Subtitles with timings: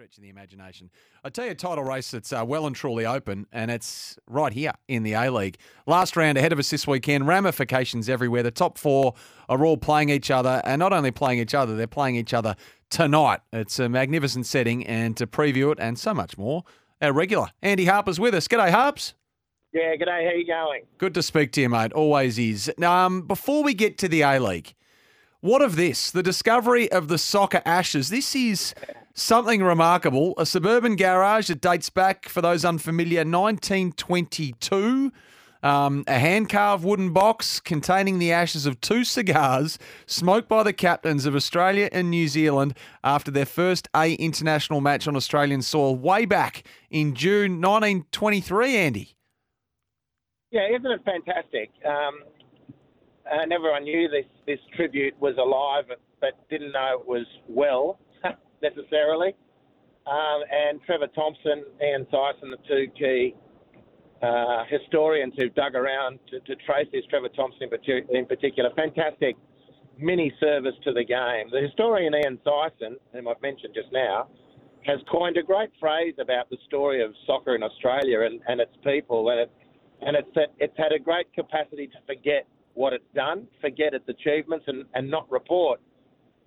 [0.00, 0.88] stretching the imagination.
[1.22, 4.50] I tell you, a title race that's uh, well and truly open, and it's right
[4.50, 5.58] here in the A League.
[5.86, 8.42] Last round ahead of us this weekend, ramifications everywhere.
[8.42, 9.12] The top four
[9.50, 12.56] are all playing each other, and not only playing each other, they're playing each other
[12.88, 13.40] tonight.
[13.52, 16.64] It's a magnificent setting, and to preview it and so much more,
[17.02, 18.48] our regular Andy Harper's with us.
[18.48, 19.12] G'day, Harps.
[19.74, 20.24] Yeah, g'day.
[20.24, 20.84] How you going?
[20.96, 21.92] Good to speak to you, mate.
[21.92, 22.72] Always is.
[22.78, 24.72] Now, um, before we get to the A League,
[25.40, 26.10] what of this?
[26.10, 28.08] The discovery of the soccer ashes.
[28.08, 28.74] This is
[29.14, 30.34] something remarkable.
[30.38, 35.12] A suburban garage that dates back, for those unfamiliar, 1922.
[35.62, 40.72] Um, a hand carved wooden box containing the ashes of two cigars smoked by the
[40.72, 45.94] captains of Australia and New Zealand after their first A international match on Australian soil
[45.96, 49.16] way back in June 1923, Andy.
[50.50, 51.70] Yeah, isn't it fantastic?
[51.86, 52.20] Um,
[53.30, 55.84] and everyone knew this, this tribute was alive,
[56.20, 57.98] but didn't know it was well
[58.62, 59.34] necessarily.
[60.06, 63.34] Um, and Trevor Thompson, Ian Syson, the two key
[64.22, 69.36] uh, historians who've dug around to, to trace this, Trevor Thompson in, in, particular, fantastic
[69.98, 71.50] mini service to the game.
[71.52, 74.28] The historian Ian Syson, whom I've mentioned just now,
[74.86, 78.74] has coined a great phrase about the story of soccer in Australia and, and its
[78.82, 79.50] people, and, it,
[80.00, 84.08] and it's, that it's had a great capacity to forget what it's done, forget its
[84.08, 85.80] achievements, and, and not report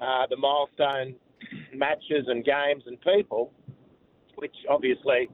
[0.00, 1.14] uh, the milestone
[1.78, 3.52] matches and games and people,
[4.36, 5.28] which obviously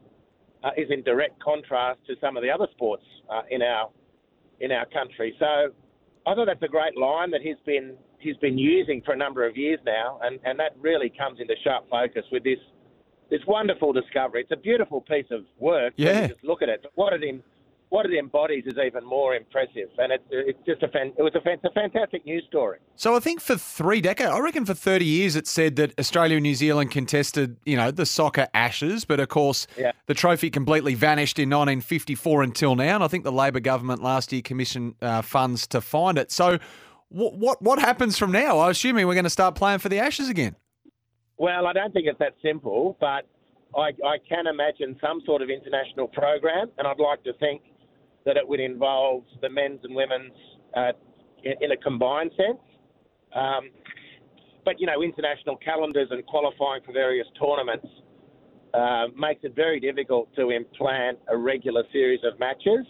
[0.62, 3.90] uh, is in direct contrast to some of the other sports uh, in our
[4.60, 5.34] in our country.
[5.38, 5.72] So
[6.26, 9.46] I thought that's a great line that he's been he's been using for a number
[9.46, 12.58] of years now, and, and that really comes into sharp focus with this
[13.30, 14.42] this wonderful discovery.
[14.42, 15.94] It's a beautiful piece of work.
[15.96, 16.28] Yeah.
[16.28, 16.80] just look at it.
[16.82, 17.42] But what it in,
[17.94, 21.32] what it embodies is even more impressive, and it's it's just a fan, it was
[21.36, 22.78] a, fan, a fantastic news story.
[22.96, 26.38] So I think for three decades, I reckon for thirty years, it said that Australia
[26.38, 29.92] and New Zealand contested, you know, the soccer ashes, but of course, yeah.
[30.06, 34.32] the trophy completely vanished in 1954 until now, and I think the Labor government last
[34.32, 36.32] year commissioned uh, funds to find it.
[36.32, 36.58] So.
[37.10, 38.58] What, what what happens from now?
[38.58, 40.56] I'm assuming we're going to start playing for the Ashes again.
[41.36, 43.28] Well, I don't think it's that simple, but
[43.76, 47.62] I, I can imagine some sort of international program, and I'd like to think
[48.24, 50.32] that it would involve the men's and women's
[50.76, 50.92] uh,
[51.42, 52.58] in, a combined sense.
[53.34, 53.70] Um,
[54.64, 57.86] but, you know, international calendars and qualifying for various tournaments
[58.72, 62.86] uh, makes it very difficult to implant a regular series of matches.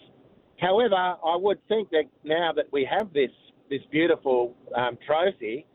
[0.59, 3.31] However, I would think that now that we have this
[3.69, 5.65] this beautiful um, trophy,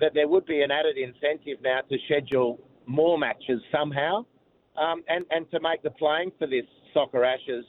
[0.00, 4.26] that there would be an added incentive now to schedule more matches somehow,
[4.76, 7.64] um, and and to make the playing for this soccer ashes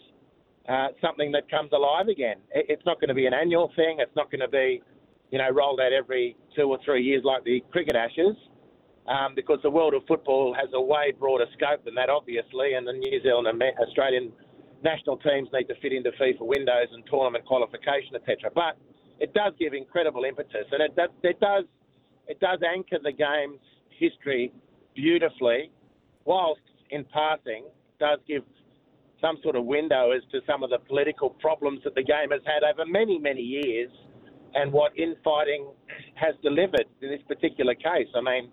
[0.69, 2.37] uh, something that comes alive again.
[2.53, 3.97] It's not going to be an annual thing.
[3.99, 4.81] It's not going to be,
[5.31, 8.35] you know, rolled out every two or three years like the cricket ashes,
[9.07, 12.87] um, because the world of football has a way broader scope than that, obviously, and
[12.87, 14.31] the New Zealand and Australian
[14.83, 18.51] national teams need to fit into FIFA windows and tournament qualification, etc.
[18.53, 18.77] But
[19.19, 21.65] it does give incredible impetus, and it does, it does
[22.27, 23.59] it does anchor the game's
[23.99, 24.53] history
[24.95, 25.71] beautifully,
[26.25, 27.65] whilst in passing
[27.99, 28.43] does give
[29.23, 32.41] some sort of window as to some of the political problems that the game has
[32.45, 33.89] had over many, many years
[34.53, 35.67] and what infighting
[36.15, 38.07] has delivered in this particular case.
[38.13, 38.51] I mean,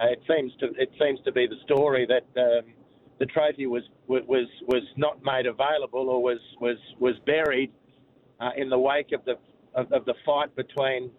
[0.00, 2.72] uh, it seems to it seems to be the story that um,
[3.18, 7.70] the trophy was was was not made available or was was was buried
[8.40, 9.34] uh, in the wake of the
[9.74, 11.10] of, of the fight between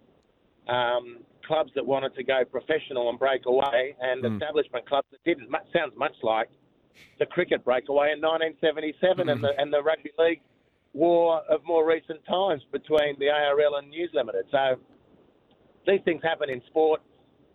[0.68, 4.34] um, clubs that wanted to go professional and break away and mm.
[4.34, 5.48] establishment clubs that didn't.
[5.72, 6.48] Sounds much like
[7.18, 9.32] the cricket breakaway in 1977 mm.
[9.32, 10.40] and, the, and the rugby league
[10.92, 14.44] war of more recent times between the ARL and News Limited.
[14.50, 14.76] So
[15.86, 17.00] these things happen in sport.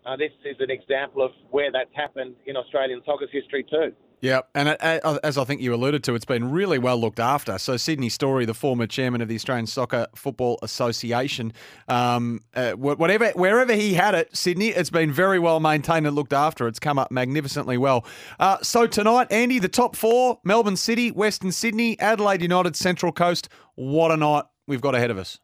[0.08, 3.92] Uh, this is an example of where that's happened in Australian soccer's history too.
[4.20, 7.56] Yeah, and as I think you alluded to, it's been really well looked after.
[7.58, 11.52] So Sydney Storey, the former chairman of the Australian Soccer Football Association,
[11.86, 16.32] um, uh, whatever wherever he had it, Sydney, it's been very well maintained and looked
[16.32, 16.66] after.
[16.66, 18.04] It's come up magnificently well.
[18.40, 23.48] Uh, so tonight, Andy, the top four: Melbourne City, Western Sydney, Adelaide United, Central Coast.
[23.76, 25.38] What a night we've got ahead of us.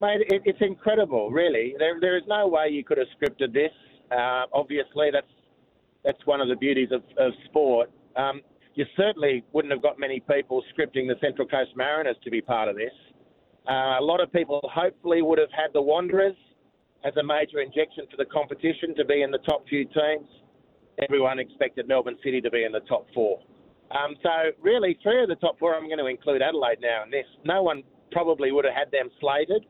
[0.00, 1.74] Mate, it, it's incredible, really.
[1.78, 3.72] There, there is no way you could have scripted this.
[4.12, 5.26] Uh, obviously, that's
[6.04, 7.90] that's one of the beauties of, of sport.
[8.14, 8.42] Um,
[8.74, 12.68] you certainly wouldn't have got many people scripting the Central Coast Mariners to be part
[12.68, 12.92] of this.
[13.68, 16.36] Uh, a lot of people hopefully would have had the Wanderers
[17.04, 20.28] as a major injection for the competition to be in the top few teams.
[21.02, 23.40] Everyone expected Melbourne City to be in the top four.
[23.90, 27.10] Um, so really, three of the top four, I'm going to include Adelaide now in
[27.10, 27.26] this.
[27.44, 27.82] No one
[28.12, 29.66] probably would have had them slated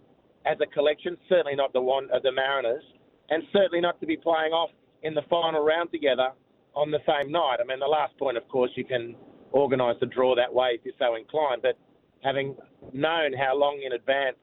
[0.47, 1.17] as a collection.
[1.29, 2.85] Certainly not the one of the Mariners,
[3.31, 4.71] and certainly not to be playing off
[5.03, 6.31] in the final round together
[6.75, 7.57] on the same night.
[7.61, 9.17] I mean, the last point, of course, you can
[9.53, 11.63] organise the draw that way if you're so inclined.
[11.63, 11.79] But
[12.23, 12.57] having
[12.93, 14.37] known how long in advance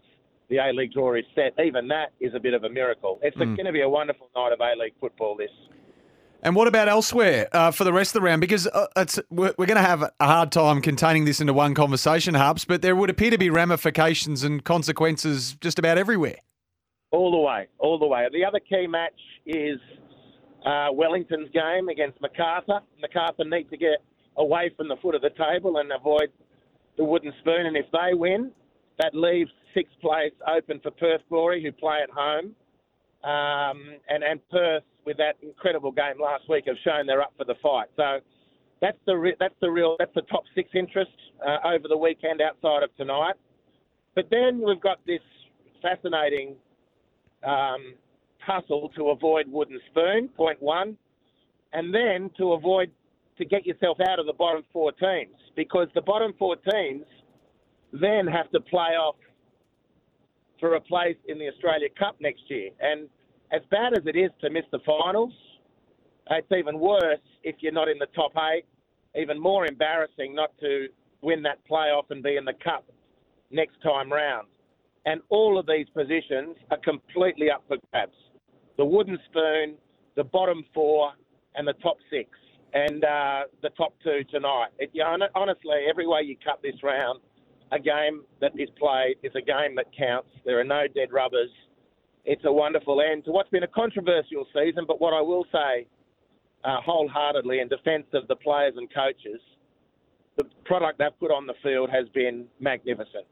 [0.50, 3.19] the A League draw is set, even that is a bit of a miracle.
[3.21, 3.56] It's mm.
[3.56, 5.35] going to be a wonderful night of A League football.
[5.38, 5.49] This.
[6.45, 8.42] And what about elsewhere uh, for the rest of the round?
[8.42, 12.34] Because uh, we're, we're going to have a hard time containing this into one conversation,
[12.34, 16.36] Hubs, but there would appear to be ramifications and consequences just about everywhere.
[17.12, 18.28] All the way, all the way.
[18.34, 19.13] The other key match
[19.45, 19.80] is
[20.66, 22.81] uh, Wellington's game against Macarthur.
[23.01, 24.04] Macarthur need to get
[24.36, 26.30] away from the foot of the table and avoid
[26.98, 27.68] the wooden spoon.
[27.68, 28.51] And if they win,
[29.00, 32.54] that leaves sixth place open for Perth Glory, who play at home.
[33.24, 37.45] Um, and, and Perth, with that incredible game last week, have shown they're up for
[37.45, 37.88] the fight.
[37.95, 38.19] So
[38.81, 41.11] that's the re- that's the real that's the top six interest
[41.45, 43.35] uh, over the weekend outside of tonight.
[44.15, 45.21] But then we've got this
[45.81, 46.55] fascinating
[47.44, 47.95] um,
[48.95, 50.97] to avoid wooden spoon, point one,
[51.71, 52.91] and then to avoid
[53.38, 57.06] to get yourself out of the bottom four teams because the bottom four teams
[57.94, 59.15] then have to play off
[60.59, 62.69] for a place in the Australia Cup next year.
[62.79, 63.09] And
[63.53, 65.33] as bad as it is to miss the finals,
[66.29, 68.65] it's even worse if you're not in the top eight.
[69.15, 70.88] Even more embarrassing not to
[71.21, 72.85] win that playoff and be in the cup
[73.51, 74.47] next time round.
[75.05, 78.13] And all of these positions are completely up for grabs
[78.77, 79.75] the wooden spoon,
[80.15, 81.11] the bottom four,
[81.56, 82.29] and the top six,
[82.73, 84.69] and uh, the top two tonight.
[84.79, 87.19] It, you know, honestly, every way you cut this round,
[87.71, 90.29] a game that is played is a game that counts.
[90.44, 91.51] There are no dead rubbers.
[92.25, 95.87] It's a wonderful end to what's been a controversial season, but what I will say
[96.63, 99.41] uh, wholeheartedly in defence of the players and coaches,
[100.37, 103.25] the product they've put on the field has been magnificent.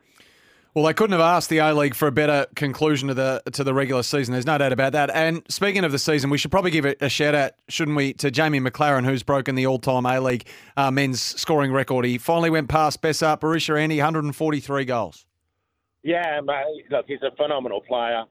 [0.74, 3.64] Well, they couldn't have asked the A League for a better conclusion to the to
[3.66, 4.32] the regular season.
[4.32, 5.10] There's no doubt about that.
[5.10, 8.32] And speaking of the season, we should probably give a shout out, shouldn't we, to
[8.32, 10.48] Jamie Maclaren, who's broken the all-time A League
[10.78, 12.06] uh, men's scoring record.
[12.06, 15.26] He finally went past Besart Berisha Andy, 143 goals.
[16.04, 18.24] Yeah, mate, look, he's a phenomenal player.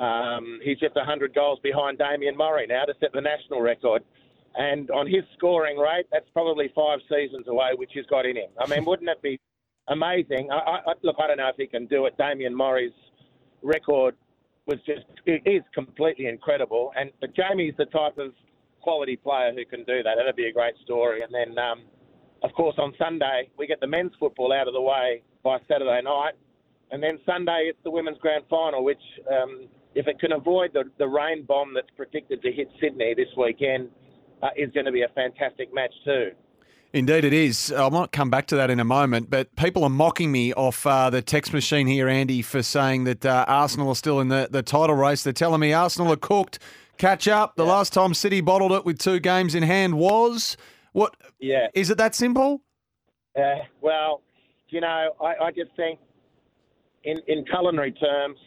[0.00, 4.02] Um, he's just 100 goals behind Damian Mori now to set the national record.
[4.54, 8.50] And on his scoring rate, that's probably five seasons away, which he's got in him.
[8.58, 9.38] I mean, wouldn't it be
[9.88, 10.50] amazing.
[10.50, 12.16] I, I, look, I don't know if he can do it.
[12.16, 12.92] Damian Mori's
[13.62, 14.16] record
[14.66, 16.92] was just it is completely incredible.
[16.96, 18.32] And but Jamie's the type of
[18.80, 20.14] quality player who can do that.
[20.16, 21.20] That'd be a great story.
[21.22, 21.82] And then, um,
[22.42, 26.00] of course, on Sunday we get the men's football out of the way by Saturday
[26.02, 26.34] night,
[26.90, 29.02] and then Sunday it's the women's grand final, which.
[29.30, 33.28] Um, if it can avoid the, the rain bomb that's predicted to hit Sydney this
[33.36, 33.90] weekend,
[34.42, 36.30] uh, is going to be a fantastic match too.
[36.92, 37.72] Indeed, it is.
[37.72, 40.84] I might come back to that in a moment, but people are mocking me off
[40.84, 44.48] uh, the text machine here, Andy, for saying that uh, Arsenal are still in the,
[44.50, 45.22] the title race.
[45.22, 46.58] They're telling me Arsenal are cooked.
[46.98, 47.54] Catch up.
[47.54, 47.70] The yeah.
[47.70, 50.56] last time City bottled it with two games in hand was
[50.92, 51.14] what?
[51.38, 51.68] Yeah.
[51.74, 52.60] Is it that simple?
[53.38, 54.22] Uh, well,
[54.68, 56.00] you know, I, I just think
[57.04, 58.38] in, in culinary terms,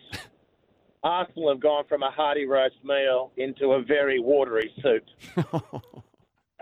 [1.03, 5.03] Arsenal have gone from a hearty roast meal into a very watery soup.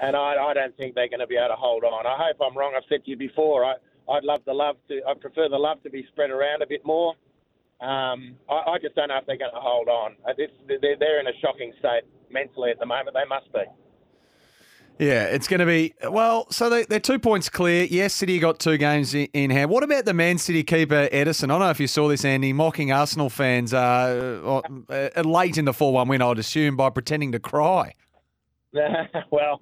[0.02, 2.06] and I, I don't think they're going to be able to hold on.
[2.06, 2.74] I hope I'm wrong.
[2.76, 3.66] I've said to you before.
[3.66, 3.76] I,
[4.10, 5.02] I'd love the love to.
[5.08, 7.14] I prefer the love to be spread around a bit more.
[7.82, 10.16] Um, I, I just don't know if they're going to hold on.
[10.38, 13.16] They're, they're in a shocking state mentally at the moment.
[13.16, 13.62] They must be.
[15.02, 16.46] Yeah, it's going to be well.
[16.52, 17.86] So they, they're two points clear.
[17.86, 19.72] Yes, City got two games in, in, hand.
[19.72, 21.46] What about the Man City keeper Ederson?
[21.46, 25.66] I don't know if you saw this, Andy, mocking Arsenal fans uh, uh, late in
[25.66, 26.22] the four-one win.
[26.22, 27.96] I'd assume by pretending to cry.
[29.32, 29.62] well,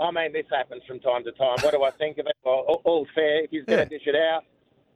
[0.00, 1.58] I mean, this happens from time to time.
[1.60, 2.34] What do I think of it?
[2.44, 3.44] Well, all, all fair.
[3.44, 3.98] If he's going to yeah.
[3.98, 4.42] dish it out,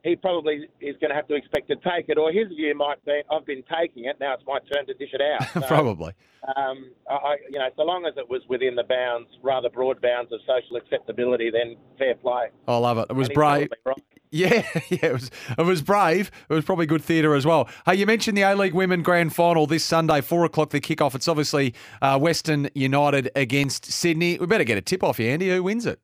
[0.07, 3.03] he probably is going to have to expect to take it, or his view might
[3.05, 4.17] be, "I've been taking it.
[4.19, 6.13] Now it's my turn to dish it out." So, probably.
[6.55, 10.31] Um, I, you know, so long as it was within the bounds, rather broad bounds
[10.31, 12.47] of social acceptability, then fair play.
[12.67, 13.07] I love it.
[13.09, 13.69] It was brave.
[13.85, 13.95] Right.
[14.29, 16.31] Yeah, yeah, it was it was brave.
[16.49, 17.69] It was probably good theatre as well.
[17.85, 21.15] Hey, you mentioned the A League Women Grand Final this Sunday, four o'clock the kickoff.
[21.15, 24.37] It's obviously uh, Western United against Sydney.
[24.37, 25.49] We better get a tip off you, Andy.
[25.49, 26.01] Who wins it?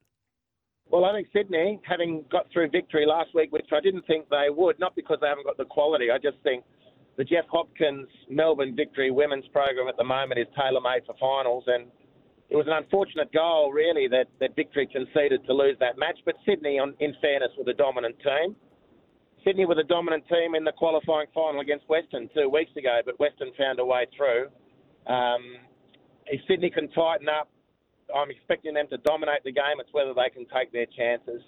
[0.93, 4.53] Well, I think Sydney, having got through victory last week, which I didn't think they
[4.53, 6.11] would, not because they haven't got the quality.
[6.11, 6.63] I just think
[7.17, 11.63] the Jeff Hopkins Melbourne Victory Women's program at the moment is tailor made for finals,
[11.65, 11.89] and
[12.51, 16.19] it was an unfortunate goal, really, that, that Victory conceded to lose that match.
[16.25, 18.55] But Sydney, on, in fairness, were the dominant team.
[19.43, 23.19] Sydney were the dominant team in the qualifying final against Western two weeks ago, but
[23.19, 24.45] Western found a way through.
[25.11, 25.57] Um,
[26.27, 27.49] if Sydney can tighten up,
[28.13, 29.79] I'm expecting them to dominate the game.
[29.79, 31.41] It's whether they can take their chances.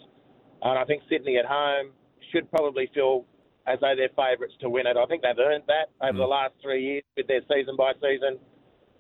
[0.62, 1.92] And I think Sydney at home
[2.32, 3.26] should probably feel
[3.68, 4.98] as though they're favourites to win it.
[4.98, 6.22] I think they've earned that over mm.
[6.22, 8.38] the last three years with their season by season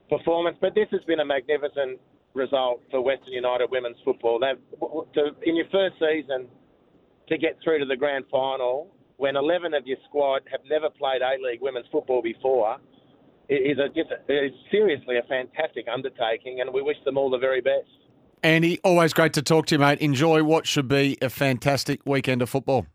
[0.09, 0.57] performance.
[0.59, 1.99] But this has been a magnificent
[2.33, 4.39] result for Western United women's football.
[4.39, 4.61] They've
[5.13, 6.47] to, in your first season
[7.29, 11.21] to get through to the grand final when 11 of your squad have never played
[11.21, 12.77] A League women's football before
[13.49, 17.61] is a, just a, seriously a fantastic undertaking, and we wish them all the very
[17.61, 17.87] best.
[18.43, 19.99] Andy, always great to talk to you, mate.
[19.99, 22.85] Enjoy what should be a fantastic weekend of football.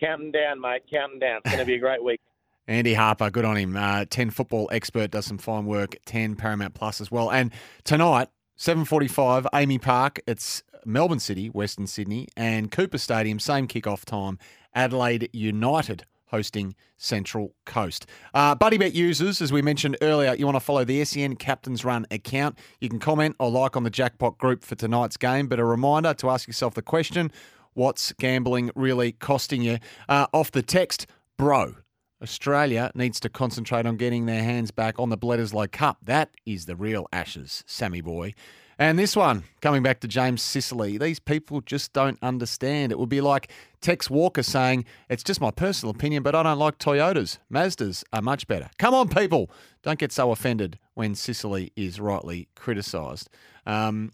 [0.00, 0.82] Counting down, mate.
[0.92, 1.40] Counting down.
[1.44, 2.20] It's going to be a great week.
[2.68, 3.76] Andy Harper, good on him.
[3.76, 5.96] Uh, 10 football expert, does some fine work.
[6.06, 7.30] 10 Paramount Plus as well.
[7.30, 7.52] And
[7.84, 10.20] tonight, 7.45, AAMI Park.
[10.26, 14.38] It's Melbourne City, Western Sydney, and Coopers Stadium, same kickoff time.
[14.74, 16.04] Adelaide United
[16.36, 18.04] hosting Central Coast.
[18.34, 21.82] Uh, Buddy Bet users, as we mentioned earlier, you want to follow the SEN Captain's
[21.82, 22.58] Run account.
[22.78, 26.12] You can comment or like on the jackpot group for tonight's game, but a reminder
[26.12, 27.32] to ask yourself the question
[27.72, 29.78] what's gambling really costing you?
[30.10, 31.06] Uh, off the text,
[31.38, 31.76] bro.
[32.22, 35.96] Australia needs to concentrate on getting their hands back on the Bledisloe Cup.
[36.02, 38.34] That is the real Ashes, Sammy boy.
[38.78, 42.92] And this one, coming back to James Sicily, these people just don't understand.
[42.92, 46.58] It would be like Tex Walker saying, It's just my personal opinion, but I don't
[46.58, 47.38] like Toyotas.
[47.50, 48.68] Mazdas are much better.
[48.78, 49.50] Come on, people.
[49.82, 53.30] Don't get so offended when Sicily is rightly criticised.
[53.64, 54.12] Um,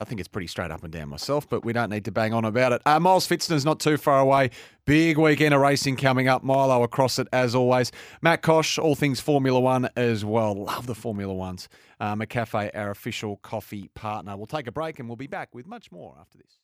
[0.00, 2.32] I think it's pretty straight up and down myself, but we don't need to bang
[2.32, 2.82] on about it.
[2.86, 4.50] Uh, Miles Fitzner's not too far away.
[4.84, 6.42] Big weekend of racing coming up.
[6.42, 7.90] Milo across it as always.
[8.22, 10.54] Matt Kosh, all things Formula One as well.
[10.54, 11.68] Love the Formula Ones.
[12.00, 14.36] Uh, McCafe, our official coffee partner.
[14.36, 16.58] We'll take a break and we'll be back with much more after this.